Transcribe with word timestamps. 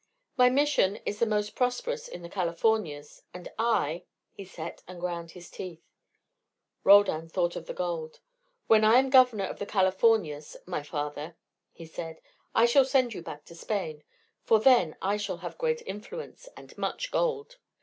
My 0.35 0.49
Mission 0.49 0.95
is 1.05 1.19
the 1.19 1.27
most 1.27 1.55
prosperous 1.55 2.07
in 2.07 2.23
the 2.23 2.27
Californias 2.27 3.21
and 3.35 3.51
I" 3.59 4.05
he 4.33 4.43
set 4.45 4.81
and 4.87 4.99
ground 4.99 5.33
his 5.37 5.51
teeth. 5.51 5.83
Roldan 6.83 7.29
thought 7.29 7.55
of 7.55 7.67
the 7.67 7.73
gold. 7.75 8.19
"When 8.65 8.83
I 8.83 8.95
am 8.97 9.11
governor 9.11 9.43
of 9.45 9.59
the 9.59 9.67
Californias, 9.67 10.57
my 10.65 10.81
father," 10.81 11.35
he 11.71 11.85
said, 11.85 12.19
"I 12.55 12.65
shall 12.65 12.83
send 12.85 13.13
you 13.13 13.21
back 13.21 13.45
to 13.45 13.55
Spain, 13.55 14.03
for 14.43 14.59
then 14.59 14.95
I 15.03 15.17
shall 15.17 15.37
have 15.45 15.59
great 15.59 15.83
influence 15.85 16.49
and 16.57 16.75
much 16.79 17.11
gold." 17.11 17.57